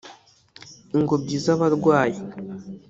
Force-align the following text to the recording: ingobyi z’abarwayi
ingobyi 0.95 1.35
z’abarwayi 1.43 2.19